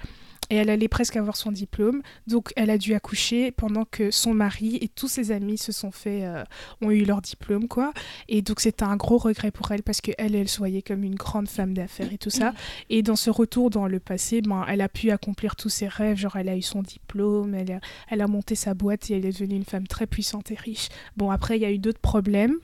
[0.50, 4.34] Et elle allait presque avoir son diplôme, donc elle a dû accoucher pendant que son
[4.34, 6.44] mari et tous ses amis se sont fait, euh,
[6.82, 7.92] ont eu leur diplôme, quoi.
[8.28, 11.14] Et donc c'était un gros regret pour elle parce qu'elle, elle se voyait comme une
[11.14, 12.52] grande femme d'affaires et tout ça.
[12.88, 16.16] Et dans ce retour dans le passé, ben, elle a pu accomplir tous ses rêves.
[16.16, 19.26] Genre, elle a eu son diplôme, elle a, elle a monté sa boîte et elle
[19.26, 20.88] est devenue une femme très puissante et riche.
[21.16, 22.56] Bon, après, il y a eu d'autres problèmes.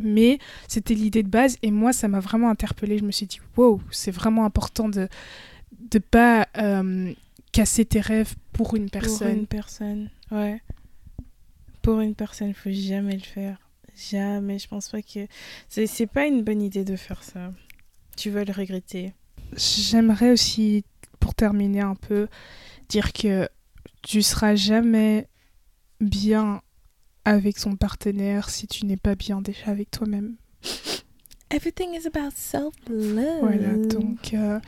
[0.00, 2.96] Mais c'était l'idée de base et moi ça m'a vraiment interpellée.
[2.96, 5.06] Je me suis dit wow, c'est vraiment important de
[5.90, 7.12] de pas euh,
[7.52, 9.38] casser tes rêves pour une Pour personne.
[9.38, 10.60] une personne, ouais.
[11.82, 13.58] Pour une personne, faut jamais le faire.
[14.10, 14.58] Jamais.
[14.58, 15.26] Je pense pas que.
[15.68, 17.52] C'est pas une bonne idée de faire ça.
[18.16, 19.12] Tu vas le regretter.
[19.56, 20.84] J'aimerais aussi,
[21.20, 22.28] pour terminer un peu,
[22.88, 23.48] dire que
[24.02, 25.26] tu seras jamais
[26.00, 26.62] bien
[27.24, 30.36] avec ton partenaire si tu n'es pas bien déjà avec toi-même.
[31.50, 33.40] Everything is about self-love.
[33.40, 34.58] Voilà, donc euh,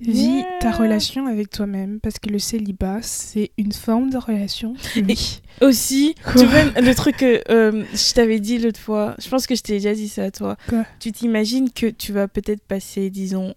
[0.00, 4.74] vis ta relation avec toi-même parce que le célibat, c'est une forme de relation.
[4.96, 5.40] Oui.
[5.60, 9.46] Aussi, Quoi tu vois, le truc que euh, je t'avais dit l'autre fois, je pense
[9.46, 10.56] que je t'ai déjà dit ça à toi.
[10.68, 13.54] Quoi Tu t'imagines que tu vas peut-être passer, disons,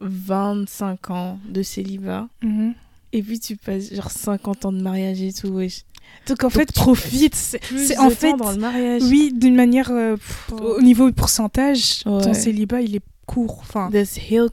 [0.00, 2.74] 25 ans de célibat, Mhm.
[3.12, 5.50] et puis tu passes genre 50 ans de mariage et tout.
[6.28, 7.34] Donc en Donc fait, profite.
[7.34, 9.02] C'est en fait, dans le mariage.
[9.04, 10.76] oui, d'une manière, euh, pff, Oh.
[10.78, 13.58] au niveau pourcentage, ton célibat, il est court.
[13.60, 13.90] Enfin,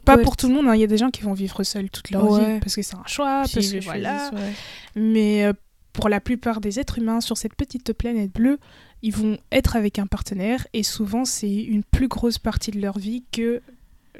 [0.04, 0.66] pas pour tout le monde.
[0.68, 0.74] hein.
[0.74, 2.54] Il y a des gens qui vont vivre seuls toute leur Ouais.
[2.54, 4.30] vie parce que c'est un choix, parce que voilà.
[4.30, 4.52] choisissent, ouais.
[4.96, 5.52] Mais euh,
[5.92, 8.58] pour la plupart des êtres humains sur cette petite planète bleue,
[9.02, 12.98] ils vont être avec un partenaire et souvent c'est une plus grosse partie de leur
[12.98, 13.60] vie que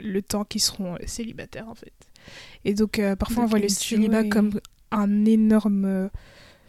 [0.02, 1.92] le temps qu'ils seront euh, célibataires en fait.
[2.64, 4.60] Et donc euh, parfois on voit le célibat comme
[4.90, 6.10] un énorme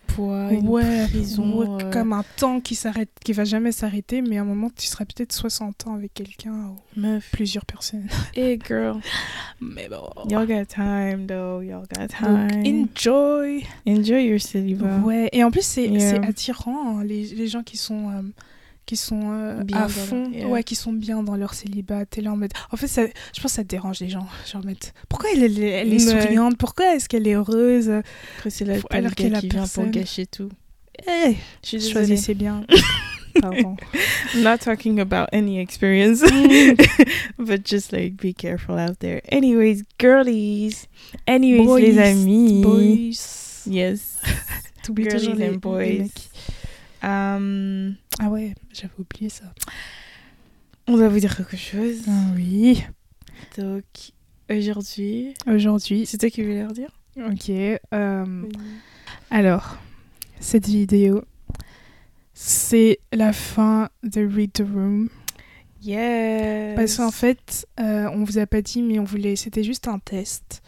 [0.07, 1.89] Poids, une ouais, prison, ouais, euh.
[1.91, 5.05] comme un temps qui s'arrête qui va jamais s'arrêter mais à un moment tu seras
[5.05, 7.29] peut-être 60 ans avec quelqu'un ou Meuf.
[7.31, 8.07] plusieurs personnes.
[8.35, 8.99] Hey girl,
[9.59, 10.03] Mais bon.
[10.29, 12.87] y'all got time though, y'all got Donc, time.
[12.95, 13.63] enjoy.
[13.87, 14.99] Enjoy your célibat.
[14.99, 16.21] Ouais, et en plus c'est Yeah.
[16.27, 18.21] attirant hein, les, les gens qui sont euh,
[18.86, 22.06] qui sont euh, Bien à fond, leur- ouais, qui sont bien dans leur célibat.
[22.06, 22.52] T'es là en mode.
[22.72, 24.28] En fait, ça, je pense que ça dérange les gens.
[24.52, 24.62] Genre,
[25.10, 26.22] pourquoi elle, elle, elle est Ouais.
[26.22, 26.58] souriante?
[26.58, 27.89] Pourquoi est-ce qu'elle est heureuse?
[28.38, 30.50] Après, c'est le alors qu'elle a qui vient pour gâcher tout.
[31.08, 32.65] Eh, Je suis choisissez bien.
[33.41, 33.76] Pardon.
[34.36, 36.22] I'm not talking about any experience,
[37.39, 39.22] but just like be careful out there.
[39.32, 40.88] Anyways, girlies.
[41.28, 42.62] Anyways, Boys, les amis.
[42.62, 43.63] Boys.
[43.65, 44.19] Yes.
[44.84, 45.80] T'oublies Girlies toujours les, and les boys.
[46.04, 46.30] mecs.
[47.03, 49.45] Um, Ah ouais, j'avais oublié ça.
[50.87, 52.01] on doit vous dire quelque chose.
[52.07, 52.83] Ah oui.
[53.57, 53.83] Donc,
[54.49, 56.89] aujourd'hui, Aujourd'hui, c'est toi qui voulais leur dire?
[57.17, 57.49] Ok.
[57.49, 58.43] euh,
[59.29, 59.77] Alors,
[60.39, 61.23] cette vidéo,
[62.33, 65.09] c'est la fin de Read the Room.
[65.81, 66.75] Yes.
[66.75, 69.99] Parce qu'en fait, euh, on vous a pas dit, mais on voulait, c'était juste un
[69.99, 70.61] test.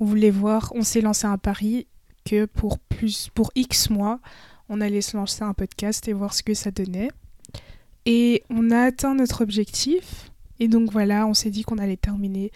[0.00, 1.86] On voulait voir, on s'est lancé un pari
[2.24, 4.18] que pour plus, pour X mois,
[4.68, 7.10] on allait se lancer un podcast et voir ce que ça donnait.
[8.04, 10.30] Et on a atteint notre objectif.
[10.60, 12.50] Et donc voilà, on s'est dit qu'on allait terminer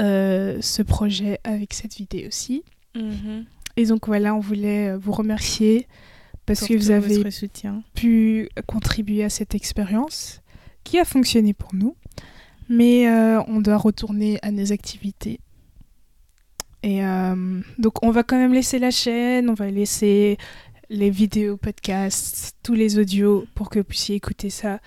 [0.00, 2.64] euh, ce projet avec cette vidéo aussi.
[2.94, 3.44] Mhm.
[3.76, 5.86] Et donc voilà, on voulait euh, vous remercier
[6.46, 7.82] parce Pour que vous avez soutien.
[7.94, 10.40] pu contribuer à cette expérience
[10.84, 11.94] qui a fonctionné pour nous.
[12.68, 15.40] Mais euh, on doit retourner à nos activités.
[16.82, 20.38] Et euh, donc on va quand même laisser la chaîne, on va laisser
[20.90, 24.80] les vidéos, podcasts, tous les audios pour que vous puissiez écouter ça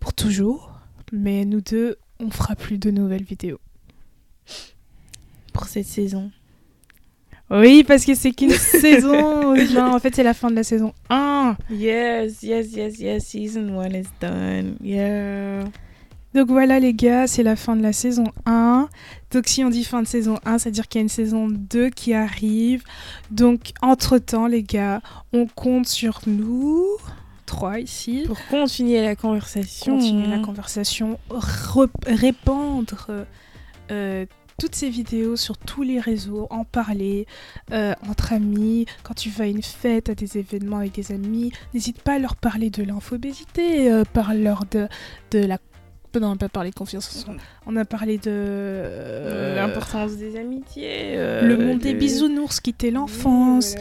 [0.00, 0.72] pour toujours.
[1.12, 3.60] Mais nous deux, on fera plus de nouvelles vidéos.
[5.52, 6.32] Pour cette saison.
[7.48, 9.54] Oui, parce que c'est qu'une saison.
[9.72, 11.56] Non, en fait, c'est la fin de la saison 1.
[11.70, 13.24] Yes, yes, yes, yes.
[13.24, 14.76] Season 1 is done.
[14.82, 15.64] Yeah.
[16.34, 18.88] Donc voilà les gars, c'est la fin de la saison 1.
[19.30, 21.90] Donc si on dit fin de saison 1, c'est-à-dire qu'il y a une saison 2
[21.90, 22.82] qui arrive.
[23.30, 25.00] Donc entre-temps les gars,
[25.32, 26.84] on compte sur nous,
[27.46, 29.96] trois ici, Pour continuer la conversation.
[29.98, 33.06] continuer la conversation, re- répandre
[33.90, 34.26] euh,
[34.58, 37.26] toutes ces vidéos sur tous les réseaux, en parler
[37.72, 41.52] euh, entre amis, quand tu vas à une fête, à des événements avec des amis,
[41.74, 44.88] n'hésite pas à leur parler de l'infobésité, euh, parle-leur de,
[45.32, 45.58] de la...
[46.20, 47.34] Non, on n'a pas parlé de confiance en soi.
[47.66, 48.22] On a parlé de...
[48.28, 51.14] Euh, euh, L'importance des amitiés.
[51.16, 53.74] euh, le monde des bisounours qui était l'enfance,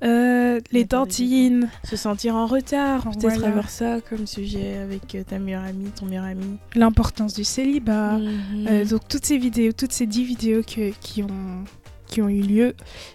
[0.00, 0.14] voilà.
[0.14, 1.68] euh, les dentines.
[1.84, 3.04] Se sentir en retard.
[3.04, 3.48] Peut-être Voilà.
[3.48, 6.58] avoir ça comme sujet avec ta meilleure amie, ton meilleur ami.
[6.74, 8.18] l'importance du célibat.
[8.18, 8.66] Mhm.
[8.68, 11.64] Euh, donc toutes ces vidéos, toutes ces 10 vidéos que- qui, ont,
[12.06, 12.74] qui ont eu lieu,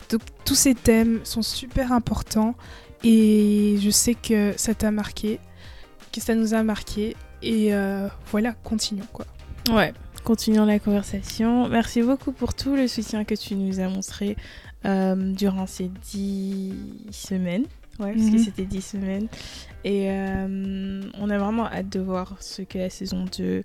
[0.10, 2.56] donc tous ces thèmes sont super importants
[3.04, 5.40] et je sais que ça t'a marqué,
[6.12, 9.26] que ça nous a marqué et euh, voilà, continuons quoi.
[9.70, 11.68] Ouais, continuons la conversation.
[11.70, 14.36] Merci beaucoup pour tout le soutien que tu nous as montré
[14.86, 16.74] euh, durant ces dix
[17.12, 17.66] semaines.
[18.00, 18.44] Ouais, parce que Mhm.
[18.44, 19.28] c'était dix semaines.
[19.84, 23.64] Et euh, on a vraiment hâte de voir ce que la saison 2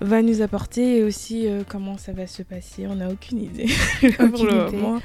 [0.00, 2.86] va nous apporter et aussi euh, comment ça va se passer.
[2.86, 3.68] On n'a aucune idée.
[4.16, 4.76] pour le idée.
[4.76, 5.00] moment.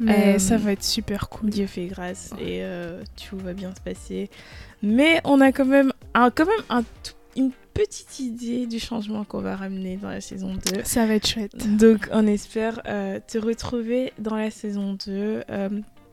[0.00, 1.50] Mais Euh, ça va être super cool.
[1.50, 4.30] Dieu fait grâce et euh, tout va bien se passer.
[4.82, 6.84] Mais on a quand même, un, quand même un
[7.36, 10.82] une petite idée du changement qu'on va ramener dans la saison 2.
[10.82, 11.76] Ça va être chouette.
[11.76, 15.44] Donc on espère te retrouver dans la saison 2.
[15.48, 15.68] Euh,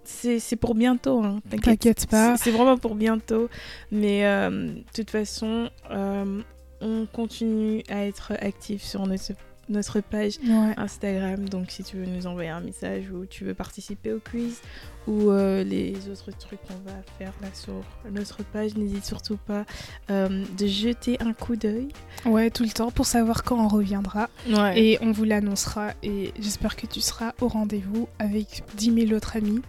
[0.06, 2.38] c'est pour bientôt, hein, T'inquiète pas.
[2.38, 3.50] C'est vraiment pour bientôt.
[3.91, 6.41] Mais euh, de toute façon, euh,
[6.86, 9.34] on continue à être actif sur notre,
[9.69, 10.74] notre page Ouais.
[10.78, 11.50] Instagram.
[11.50, 14.62] Donc si tu veux nous envoyer un message ou tu veux participer au quiz
[15.08, 17.74] ou euh, les autres trucs qu'on va faire là sur
[18.12, 19.65] notre page, n'hésite surtout pas
[20.12, 21.88] euh, de jeter un coup d'œil.
[22.26, 24.30] ouais, tout le temps pour savoir quand on reviendra.
[24.48, 24.80] Ouais.
[24.80, 29.36] Et on vous l'annoncera et j'espère que tu seras au rendez-vous avec 10 000 autres
[29.38, 29.62] amis.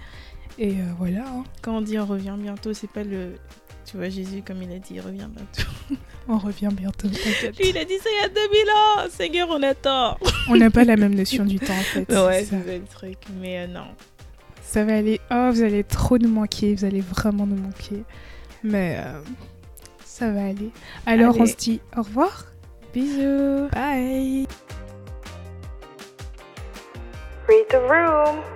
[0.58, 1.26] Et euh, voilà.
[1.26, 1.44] hein.
[1.62, 3.32] quand on dit on revient bientôt, c'est pas le.
[3.86, 5.70] Tu vois, Jésus, comme il a dit, il revient bientôt.
[6.28, 7.08] On revient bientôt.
[7.08, 7.56] t'inquiète.
[7.56, 10.18] Lui, il a dit ça il y a 2000 ans Seigneur, on attend
[10.48, 12.12] On n'a pas la même notion du temps en fait.
[12.12, 13.18] Ouais, c'est c'est le truc.
[13.40, 13.86] Mais euh, non.
[14.60, 15.20] Ça va aller.
[15.30, 16.74] Oh, vous allez trop nous manquer.
[16.74, 18.02] Vous allez vraiment nous manquer.
[18.64, 19.20] Mais euh,
[20.04, 20.72] ça va aller.
[21.06, 22.46] Alors on se dit au revoir.
[22.92, 24.48] Bisous Bye.
[27.46, 28.55] Read the room.